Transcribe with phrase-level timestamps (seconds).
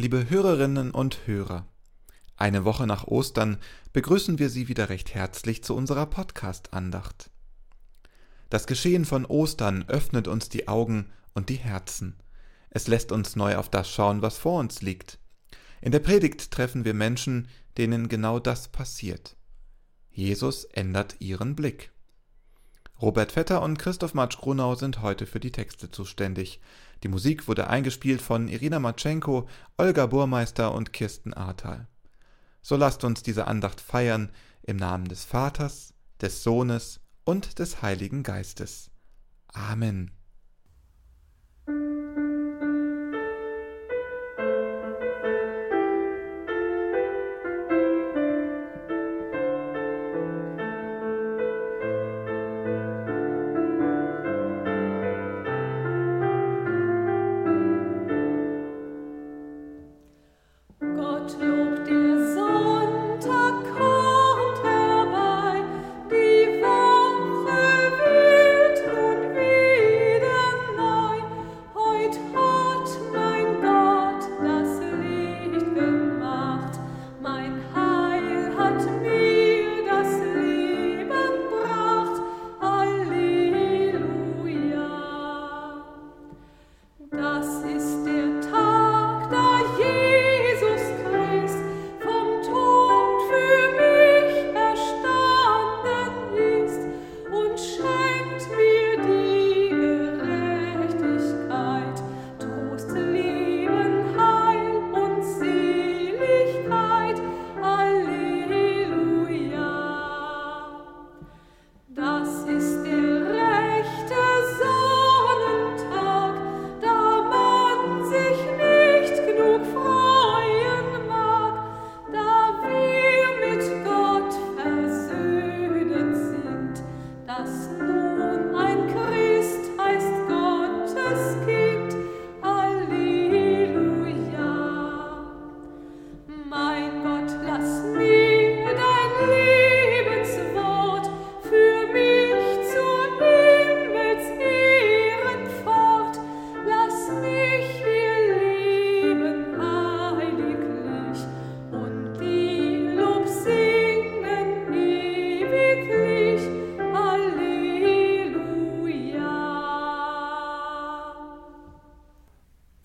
[0.00, 1.66] Liebe Hörerinnen und Hörer,
[2.36, 3.58] eine Woche nach Ostern
[3.92, 7.32] begrüßen wir Sie wieder recht herzlich zu unserer Podcast-Andacht.
[8.48, 12.14] Das Geschehen von Ostern öffnet uns die Augen und die Herzen.
[12.70, 15.18] Es lässt uns neu auf das schauen, was vor uns liegt.
[15.80, 19.34] In der Predigt treffen wir Menschen, denen genau das passiert.
[20.12, 21.90] Jesus ändert ihren Blick.
[23.02, 26.60] Robert Vetter und Christoph Matsch-Grunau sind heute für die Texte zuständig.
[27.02, 31.88] Die Musik wurde eingespielt von Irina Matschenko, Olga Burmeister und Kirsten Ahrtal.
[32.62, 34.30] So lasst uns diese Andacht feiern
[34.62, 38.90] im Namen des Vaters, des Sohnes und des Heiligen Geistes.
[39.52, 40.17] Amen.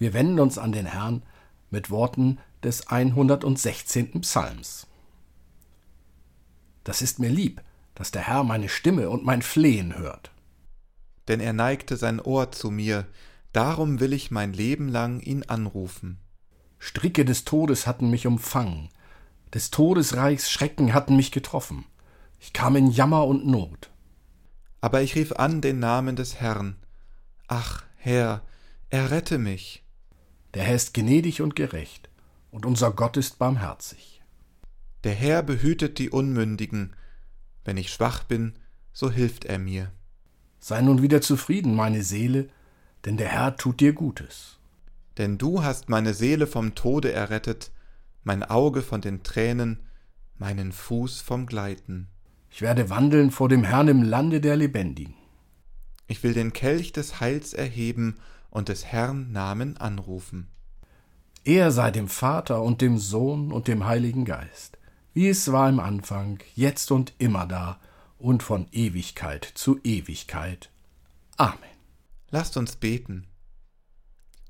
[0.03, 1.23] Wir wenden uns an den Herrn
[1.69, 4.19] mit Worten des 116.
[4.19, 4.85] Psalms.
[6.83, 7.61] Das ist mir lieb,
[7.95, 10.31] dass der Herr meine Stimme und mein Flehen hört.
[11.29, 13.07] Denn er neigte sein Ohr zu mir,
[13.53, 16.17] darum will ich mein Leben lang ihn anrufen.
[16.79, 18.89] Stricke des Todes hatten mich umfangen,
[19.53, 21.85] des Todesreichs Schrecken hatten mich getroffen.
[22.41, 23.89] Ich kam in Jammer und Not.
[24.81, 26.75] Aber ich rief an den Namen des Herrn.
[27.47, 28.41] Ach, Herr,
[28.89, 29.82] errette mich.
[30.53, 32.09] Der Herr ist gnädig und gerecht,
[32.51, 34.21] und unser Gott ist barmherzig.
[35.03, 36.95] Der Herr behütet die Unmündigen.
[37.65, 38.53] Wenn ich schwach bin,
[38.91, 39.91] so hilft er mir.
[40.59, 42.49] Sei nun wieder zufrieden, meine Seele,
[43.05, 44.59] denn der Herr tut dir Gutes.
[45.17, 47.71] Denn du hast meine Seele vom Tode errettet,
[48.23, 49.79] mein Auge von den Tränen,
[50.37, 52.07] meinen Fuß vom Gleiten.
[52.49, 55.15] Ich werde wandeln vor dem Herrn im Lande der Lebendigen.
[56.07, 58.17] Ich will den Kelch des Heils erheben
[58.53, 60.47] und des Herrn Namen anrufen.
[61.43, 64.77] Er sei dem Vater und dem Sohn und dem Heiligen Geist,
[65.13, 67.79] wie es war im Anfang, jetzt und immer da
[68.19, 70.69] und von Ewigkeit zu Ewigkeit.
[71.35, 71.57] Amen.
[72.29, 73.25] Lasst uns beten.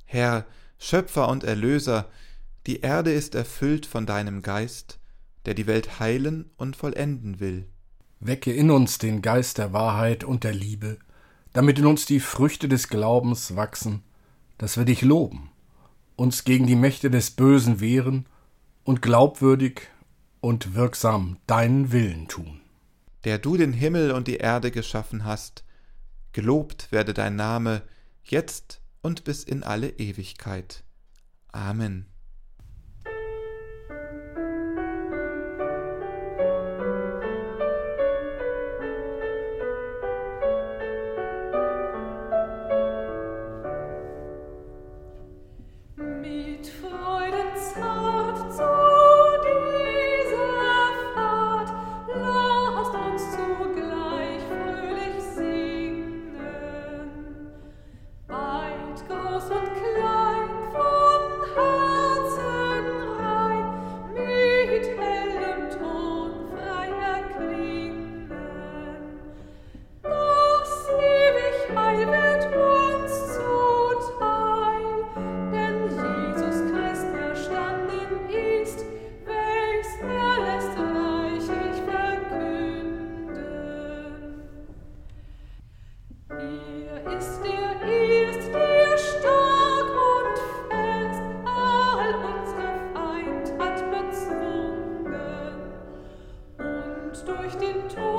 [0.04, 0.46] Herr,
[0.78, 2.10] Schöpfer und Erlöser,
[2.68, 5.00] die Erde ist erfüllt von deinem Geist,
[5.46, 7.70] der die Welt heilen und vollenden will.
[8.20, 11.00] Wecke in uns den Geist der Wahrheit und der Liebe,
[11.54, 14.04] damit in uns die Früchte des Glaubens wachsen,
[14.58, 15.52] dass wir dich loben,
[16.16, 18.26] uns gegen die Mächte des Bösen wehren
[18.84, 19.82] und glaubwürdig
[20.42, 22.60] und wirksam deinen Willen tun.
[23.24, 25.64] Der du den Himmel und die Erde geschaffen hast,
[26.34, 27.84] gelobt werde dein Name
[28.24, 30.84] jetzt und bis in alle Ewigkeit.
[31.52, 32.13] Amen.
[97.26, 98.13] durch den Tod.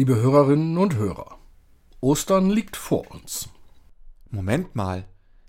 [0.00, 1.36] Liebe Hörerinnen und Hörer,
[2.00, 3.50] Ostern liegt vor uns.
[4.30, 5.04] Moment mal,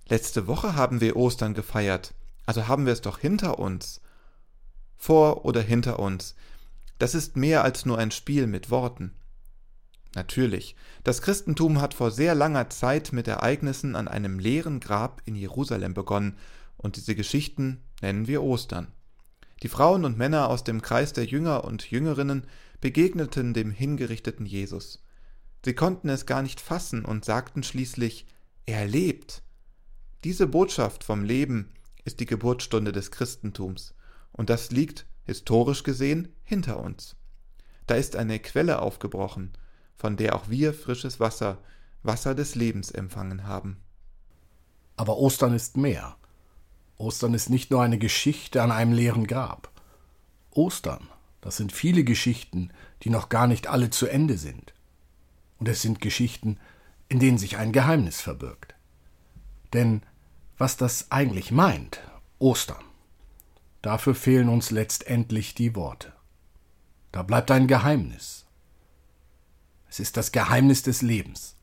[0.10, 2.14] letzte Woche haben wir Ostern gefeiert,
[2.46, 4.02] also haben wir es doch hinter uns.
[4.98, 6.36] Vor oder hinter uns,
[7.00, 9.14] das ist mehr als nur ein Spiel mit Worten.
[10.16, 10.76] Natürlich,
[11.06, 15.94] das Christentum hat vor sehr langer Zeit mit Ereignissen an einem leeren Grab in Jerusalem
[15.94, 16.38] begonnen,
[16.76, 18.88] und diese Geschichten nennen wir Ostern.
[19.64, 22.48] Die Frauen und Männer aus dem Kreis der Jünger und Jüngerinnen
[22.82, 25.04] begegneten dem hingerichteten Jesus.
[25.64, 28.26] Sie konnten es gar nicht fassen und sagten schließlich,
[28.66, 29.44] er lebt.
[30.24, 31.72] Diese Botschaft vom Leben
[32.04, 33.94] ist die Geburtsstunde des Christentums,
[34.32, 37.16] und das liegt, historisch gesehen, hinter uns.
[37.86, 39.52] Da ist eine Quelle aufgebrochen,
[39.96, 41.60] von der auch wir frisches Wasser,
[42.02, 43.78] Wasser des Lebens empfangen haben.
[44.96, 46.16] Aber Ostern ist mehr.
[46.98, 49.72] Ostern ist nicht nur eine Geschichte an einem leeren Grab.
[50.52, 51.11] Ostern
[51.42, 52.72] das sind viele Geschichten,
[53.04, 54.74] die noch gar nicht alle zu Ende sind.
[55.60, 56.60] Und es sind Geschichten,
[57.10, 58.76] in denen sich ein Geheimnis verbirgt.
[59.74, 60.04] Denn
[60.58, 62.02] was das eigentlich meint,
[62.40, 62.84] Ostern,
[63.82, 66.14] dafür fehlen uns letztendlich die Worte.
[67.12, 68.46] Da bleibt ein Geheimnis.
[69.90, 71.58] Es ist das Geheimnis des Lebens.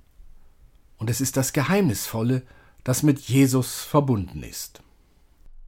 [0.98, 2.42] Und es ist das Geheimnisvolle,
[2.84, 4.82] das mit Jesus verbunden ist.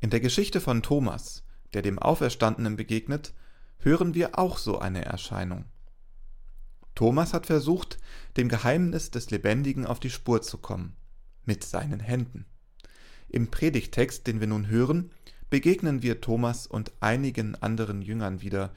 [0.01, 3.33] In der Geschichte von Thomas, der dem Auferstandenen begegnet,
[3.81, 5.65] hören wir auch so eine Erscheinung.
[6.95, 7.99] Thomas hat versucht,
[8.37, 10.97] dem Geheimnis des Lebendigen auf die Spur zu kommen,
[11.45, 12.47] mit seinen Händen.
[13.29, 15.11] Im Predigtext, den wir nun hören,
[15.49, 18.73] begegnen wir Thomas und einigen anderen Jüngern wieder.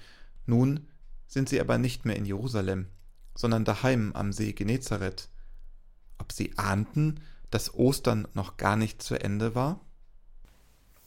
[0.46, 0.88] Nun
[1.28, 2.88] sind sie aber nicht mehr in Jerusalem,
[3.36, 5.30] sondern daheim am See Genezareth.
[6.18, 7.20] Ob sie ahnten,
[7.50, 9.82] dass Ostern noch gar nicht zu Ende war?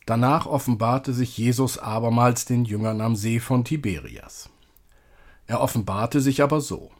[0.06, 4.48] Danach offenbarte sich Jesus abermals den Jüngern am See von Tiberias.
[5.48, 6.92] Er offenbarte sich aber so.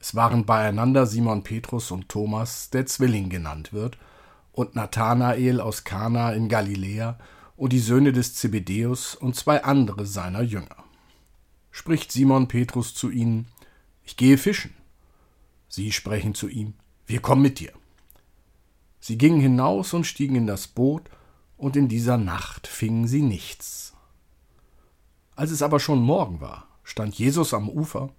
[0.00, 3.98] Es waren beieinander Simon Petrus und Thomas, der Zwilling genannt wird,
[4.52, 7.18] und Nathanael aus Kana in Galiläa
[7.54, 10.84] und die Söhne des Zebedäus und zwei andere seiner Jünger.
[11.70, 13.48] Spricht Simon Petrus zu ihnen:
[14.04, 14.72] Ich gehe fischen.
[15.68, 16.72] Sie sprechen zu ihm:
[17.06, 17.72] Wir kommen mit dir.
[19.00, 21.10] Sie gingen hinaus und stiegen in das Boot
[21.56, 23.94] und in dieser Nacht fingen sie nichts.
[25.34, 28.10] Als es aber schon Morgen war, stand Jesus am Ufer,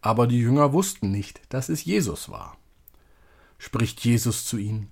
[0.00, 2.56] aber die Jünger wussten nicht, dass es Jesus war.
[3.58, 4.90] Spricht Jesus zu ihnen,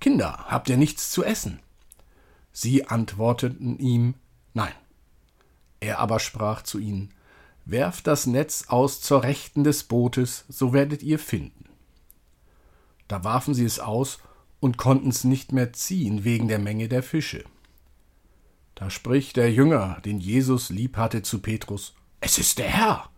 [0.00, 1.60] Kinder, habt ihr nichts zu essen?
[2.52, 4.14] Sie antworteten ihm,
[4.54, 4.72] Nein.
[5.78, 7.14] Er aber sprach zu ihnen,
[7.64, 11.68] Werft das Netz aus zur Rechten des Bootes, so werdet ihr finden.
[13.06, 14.18] Da warfen sie es aus
[14.60, 17.44] und konnten's nicht mehr ziehen wegen der Menge der Fische.
[18.74, 23.10] Da spricht der Jünger, den Jesus lieb hatte, zu Petrus: Es ist der Herr.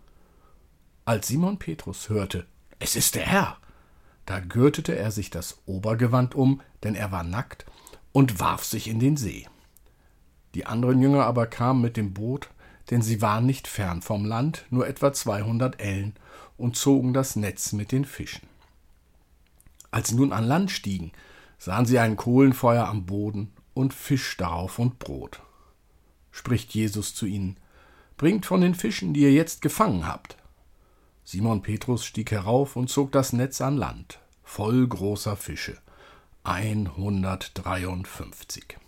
[1.04, 2.46] Als Simon Petrus hörte:
[2.78, 3.58] Es ist der Herr,
[4.26, 7.66] da gürtete er sich das Obergewand um, denn er war nackt,
[8.12, 9.46] und warf sich in den See.
[10.54, 12.50] Die anderen Jünger aber kamen mit dem Boot,
[12.90, 16.14] denn sie waren nicht fern vom Land, nur etwa zweihundert Ellen,
[16.56, 18.51] und zogen das Netz mit den Fischen.
[19.92, 21.12] Als sie nun an Land stiegen,
[21.58, 25.40] sahen sie ein Kohlenfeuer am Boden und Fisch darauf und Brot.
[26.32, 27.58] Spricht Jesus zu ihnen,
[28.16, 30.36] Bringt von den Fischen, die ihr jetzt gefangen habt.
[31.24, 35.78] Simon Petrus stieg herauf und zog das Netz an Land, voll großer Fische,
[36.44, 38.78] 153.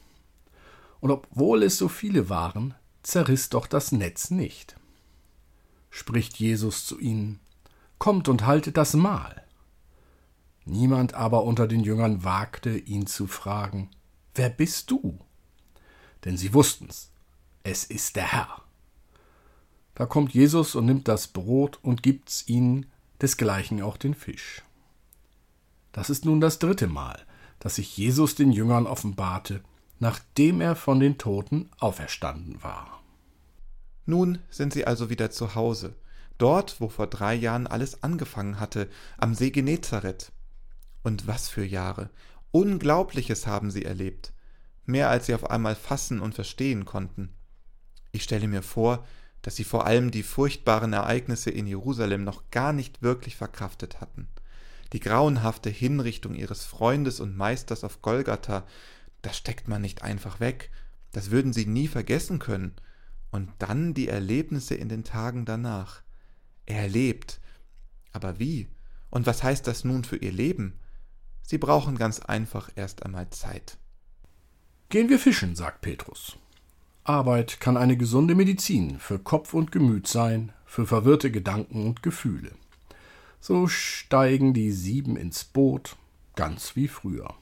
[1.00, 4.76] Und obwohl es so viele waren, zerriss doch das Netz nicht.
[5.90, 7.40] Spricht Jesus zu ihnen,
[7.98, 9.43] Kommt und haltet das Mahl.
[10.64, 13.90] Niemand aber unter den Jüngern wagte, ihn zu fragen,
[14.34, 15.18] Wer bist du?
[16.24, 17.12] Denn sie wussten's,
[17.62, 18.62] es ist der Herr.
[19.94, 22.86] Da kommt Jesus und nimmt das Brot und gibt's ihnen,
[23.20, 24.62] desgleichen auch den Fisch.
[25.92, 27.24] Das ist nun das dritte Mal,
[27.60, 29.62] dass sich Jesus den Jüngern offenbarte,
[30.00, 33.02] nachdem er von den Toten auferstanden war.
[34.04, 35.94] Nun sind sie also wieder zu Hause,
[36.36, 40.32] dort, wo vor drei Jahren alles angefangen hatte, am See Genezareth.
[41.04, 42.10] Und was für Jahre!
[42.50, 44.32] Unglaubliches haben sie erlebt,
[44.86, 47.34] mehr als sie auf einmal fassen und verstehen konnten.
[48.10, 49.06] Ich stelle mir vor,
[49.42, 54.28] dass sie vor allem die furchtbaren Ereignisse in Jerusalem noch gar nicht wirklich verkraftet hatten.
[54.94, 58.66] Die grauenhafte Hinrichtung ihres Freundes und Meisters auf Golgatha,
[59.20, 60.70] das steckt man nicht einfach weg,
[61.12, 62.72] das würden sie nie vergessen können.
[63.30, 66.02] Und dann die Erlebnisse in den Tagen danach.
[66.64, 67.40] Er lebt.
[68.12, 68.68] Aber wie?
[69.10, 70.78] Und was heißt das nun für ihr Leben?
[71.46, 73.76] Sie brauchen ganz einfach erst einmal Zeit.
[74.88, 76.36] Gehen wir fischen, sagt Petrus.
[77.04, 82.52] Arbeit kann eine gesunde Medizin für Kopf und Gemüt sein, für verwirrte Gedanken und Gefühle.
[83.40, 85.96] So steigen die sieben ins Boot,
[86.34, 87.34] ganz wie früher.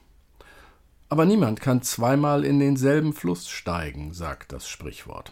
[1.07, 5.31] Aber niemand kann zweimal in denselben Fluss steigen, sagt das Sprichwort.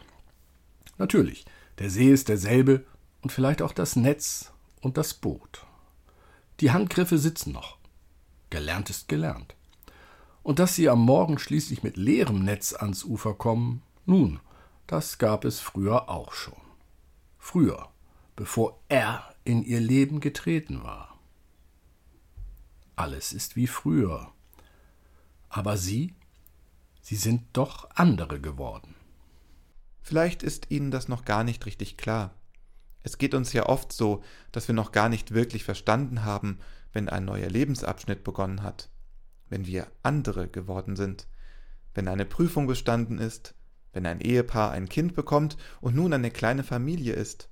[0.97, 1.45] Natürlich,
[1.79, 2.85] der See ist derselbe
[3.21, 5.65] und vielleicht auch das Netz und das Boot.
[6.61, 7.80] Die Handgriffe sitzen noch.
[8.51, 9.55] Gelernt ist gelernt.
[10.43, 14.39] Und dass sie am Morgen schließlich mit leerem Netz ans Ufer kommen, nun,
[14.85, 16.61] das gab es früher auch schon.
[17.39, 17.89] Früher,
[18.35, 21.17] bevor er in ihr Leben getreten war.
[22.95, 24.31] Alles ist wie früher.
[25.49, 26.13] Aber sie,
[27.01, 28.95] sie sind doch andere geworden.
[30.01, 32.33] Vielleicht ist Ihnen das noch gar nicht richtig klar.
[33.03, 36.59] Es geht uns ja oft so, dass wir noch gar nicht wirklich verstanden haben,
[36.93, 38.89] wenn ein neuer Lebensabschnitt begonnen hat,
[39.49, 41.27] wenn wir andere geworden sind,
[41.93, 43.55] wenn eine Prüfung bestanden ist,
[43.93, 47.49] wenn ein Ehepaar ein Kind bekommt und nun eine kleine Familie ist,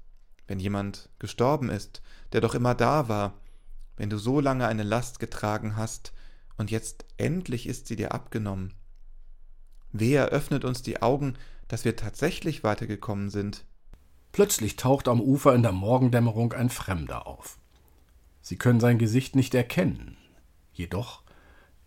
[0.47, 2.01] wenn jemand gestorben ist,
[2.31, 3.39] der doch immer da war,
[3.97, 6.13] wenn du so lange eine Last getragen hast
[6.57, 8.73] und jetzt endlich ist sie dir abgenommen.
[9.91, 11.35] Wer öffnet uns die Augen,
[11.67, 13.65] dass wir tatsächlich weitergekommen sind?
[14.31, 17.57] Plötzlich taucht am Ufer in der Morgendämmerung ein Fremder auf.
[18.41, 20.17] Sie können sein Gesicht nicht erkennen,
[20.73, 21.23] jedoch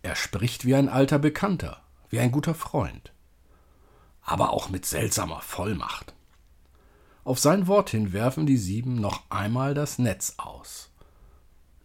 [0.01, 3.13] er spricht wie ein alter Bekannter, wie ein guter Freund,
[4.21, 6.13] aber auch mit seltsamer Vollmacht.
[7.23, 10.91] Auf sein Wort hin werfen die sieben noch einmal das Netz aus.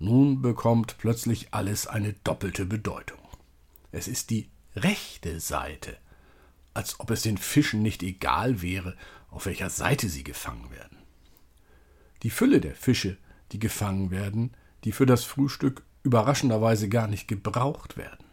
[0.00, 3.18] Nun bekommt plötzlich alles eine doppelte Bedeutung.
[3.92, 5.96] Es ist die rechte Seite,
[6.74, 8.96] als ob es den Fischen nicht egal wäre,
[9.28, 10.98] auf welcher Seite sie gefangen werden.
[12.22, 13.16] Die Fülle der Fische,
[13.52, 14.52] die gefangen werden,
[14.84, 18.24] die für das Frühstück überraschenderweise gar nicht gebraucht werden.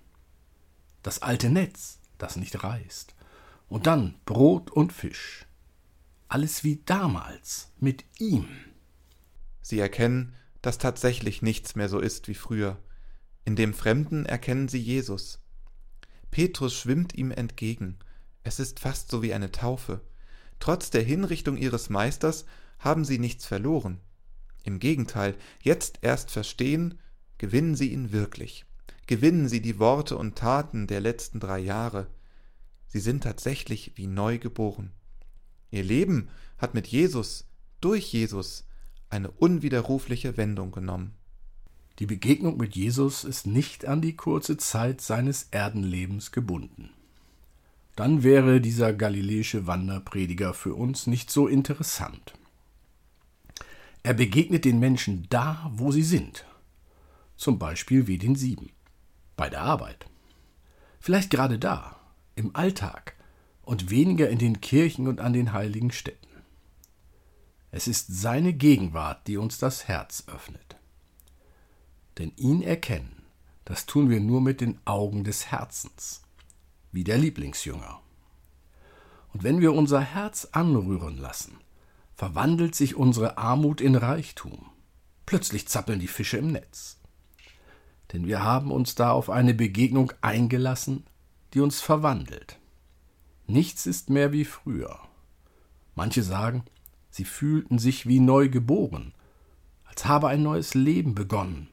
[1.03, 3.15] Das alte Netz, das nicht reißt.
[3.67, 5.45] Und dann Brot und Fisch.
[6.27, 8.47] Alles wie damals mit ihm.
[9.61, 12.77] Sie erkennen, dass tatsächlich nichts mehr so ist wie früher.
[13.43, 15.39] In dem Fremden erkennen sie Jesus.
[16.31, 17.97] Petrus schwimmt ihm entgegen.
[18.43, 20.01] Es ist fast so wie eine Taufe.
[20.59, 22.45] Trotz der Hinrichtung ihres Meisters
[22.79, 23.99] haben sie nichts verloren.
[24.63, 26.99] Im Gegenteil, jetzt erst verstehen,
[27.37, 28.65] gewinnen sie ihn wirklich.
[29.07, 32.07] Gewinnen sie die Worte und Taten der letzten drei Jahre.
[32.87, 34.91] Sie sind tatsächlich wie neu geboren.
[35.69, 37.45] Ihr Leben hat mit Jesus,
[37.81, 38.65] durch Jesus,
[39.09, 41.13] eine unwiderrufliche Wendung genommen.
[41.99, 46.89] Die Begegnung mit Jesus ist nicht an die kurze Zeit seines Erdenlebens gebunden
[47.95, 52.33] dann wäre dieser galiläische Wanderprediger für uns nicht so interessant.
[54.03, 56.45] Er begegnet den Menschen da, wo sie sind,
[57.37, 58.71] zum Beispiel wie den Sieben,
[59.37, 60.05] bei der Arbeit.
[60.99, 61.99] Vielleicht gerade da,
[62.35, 63.15] im Alltag
[63.61, 66.27] und weniger in den Kirchen und an den heiligen Städten.
[67.71, 70.77] Es ist seine Gegenwart, die uns das Herz öffnet.
[72.17, 73.23] Denn ihn erkennen,
[73.63, 76.24] das tun wir nur mit den Augen des Herzens
[76.95, 77.99] wie der Lieblingsjünger.
[79.33, 81.57] Und wenn wir unser Herz anrühren lassen,
[82.15, 84.69] verwandelt sich unsere Armut in Reichtum.
[85.25, 86.97] Plötzlich zappeln die Fische im Netz.
[88.13, 91.03] Denn wir haben uns da auf eine Begegnung eingelassen,
[91.53, 92.59] die uns verwandelt.
[93.45, 94.99] Nichts ist mehr wie früher.
[95.95, 96.63] Manche sagen,
[97.09, 99.13] sie fühlten sich wie neu geboren,
[99.83, 101.67] als habe ein neues Leben begonnen,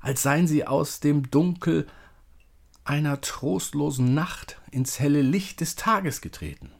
[0.00, 1.86] als seien sie aus dem Dunkel
[2.86, 6.70] einer trostlosen Nacht ins helle Licht des Tages getreten.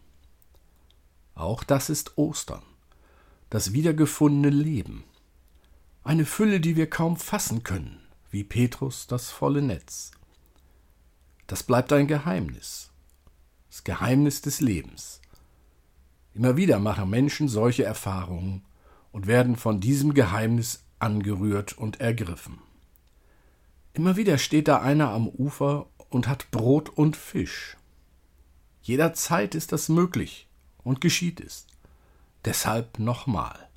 [1.35, 2.63] Auch das ist Ostern,
[3.51, 5.05] das wiedergefundene Leben,
[6.05, 10.13] eine Fülle, die wir kaum fassen können, wie Petrus das volle Netz.
[11.49, 12.91] Das bleibt ein Geheimnis,
[13.69, 15.21] das Geheimnis des Lebens.
[16.35, 18.65] Immer wieder machen Menschen solche Erfahrungen
[19.11, 22.61] und werden von diesem Geheimnis angerührt und ergriffen.
[23.93, 27.77] Immer wieder steht da einer am Ufer und hat Brot und Fisch.
[28.81, 30.47] Jederzeit ist das möglich
[30.83, 31.67] und geschieht es.
[32.47, 33.69] Deshalb nochmal.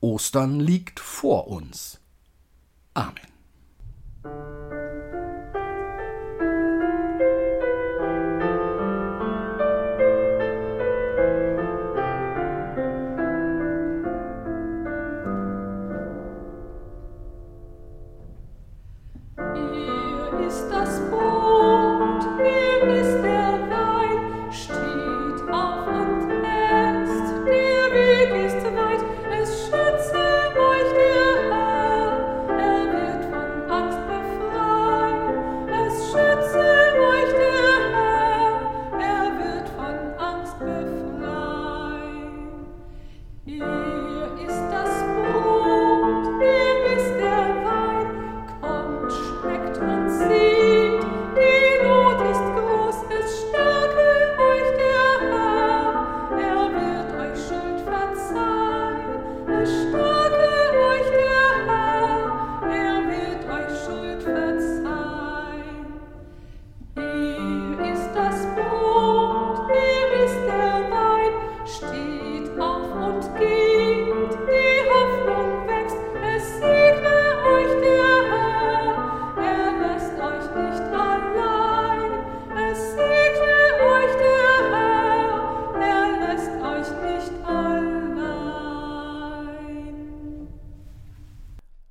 [0.00, 2.00] Ostern liegt vor uns.
[2.94, 3.37] Amen.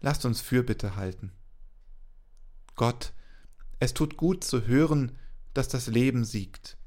[0.08, 1.34] Lasst uns Fürbitte halten.
[2.78, 3.12] Gott,
[3.80, 5.12] es tut gut zu hören,
[5.54, 6.78] dass das Leben siegt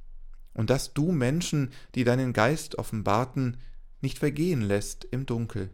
[0.54, 3.58] und dass du Menschen, die deinen Geist offenbarten,
[4.00, 5.68] nicht vergehen lässt im Dunkel.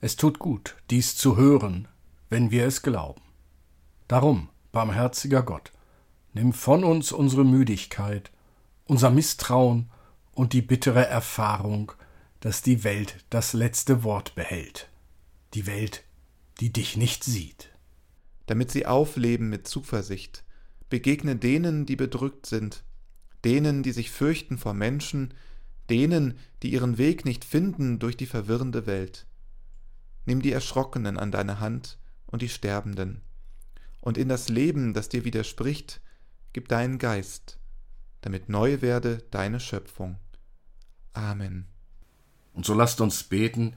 [0.00, 1.88] Es tut gut, dies zu hören,
[2.28, 3.22] wenn wir es glauben.
[4.06, 5.72] Darum, barmherziger Gott,
[6.34, 8.30] nimm von uns unsere Müdigkeit,
[8.84, 9.90] unser Misstrauen
[10.30, 11.90] und die bittere Erfahrung,
[12.38, 14.88] dass die Welt das letzte Wort behält.
[15.54, 16.04] Die Welt,
[16.60, 17.70] die dich nicht sieht.
[18.46, 20.44] Damit sie aufleben mit Zuversicht,
[20.88, 22.84] begegne denen, die bedrückt sind,
[23.44, 25.34] denen, die sich fürchten vor Menschen,
[25.88, 29.26] denen, die ihren Weg nicht finden durch die verwirrende Welt.
[30.26, 33.22] Nimm die Erschrockenen an deine Hand und die Sterbenden,
[34.00, 36.00] und in das Leben, das dir widerspricht,
[36.52, 37.58] gib deinen Geist,
[38.22, 40.18] damit neu werde deine Schöpfung.
[41.12, 41.66] Amen.
[42.52, 43.76] Und so lasst uns beten,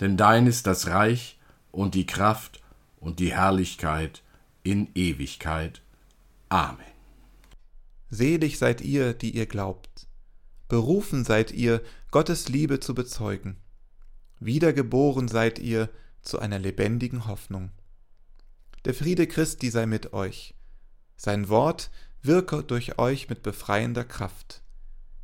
[0.00, 1.38] denn dein ist das Reich
[1.70, 2.60] und die Kraft
[2.98, 4.22] und die Herrlichkeit
[4.62, 5.82] in Ewigkeit.
[6.48, 6.84] Amen.
[8.10, 10.08] Selig seid ihr, die ihr glaubt.
[10.68, 13.56] Berufen seid ihr, Gottes Liebe zu bezeugen.
[14.40, 15.90] Wiedergeboren seid ihr
[16.22, 17.70] zu einer lebendigen Hoffnung.
[18.84, 20.54] Der Friede Christi sei mit euch.
[21.16, 21.90] Sein Wort
[22.22, 24.62] wirke durch euch mit befreiender Kraft.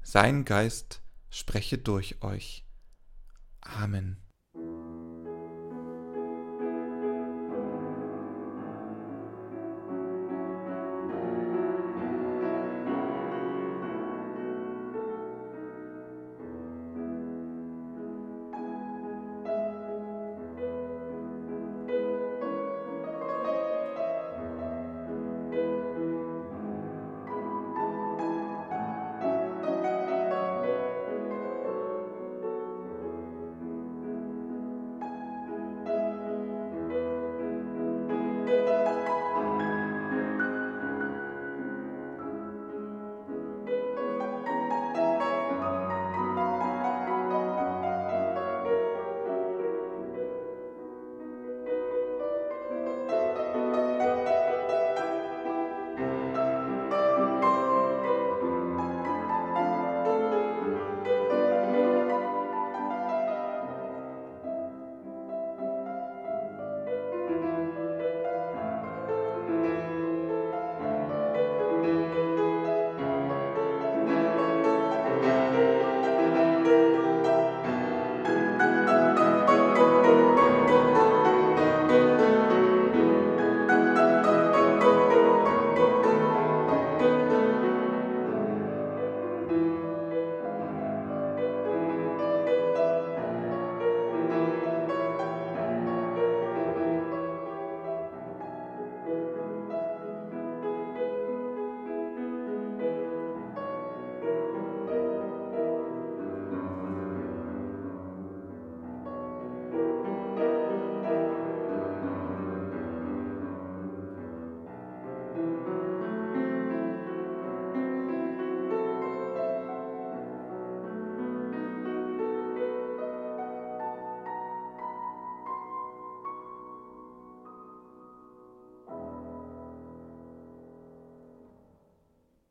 [0.02, 2.64] Sein Geist spreche durch euch.
[3.60, 4.18] Amen.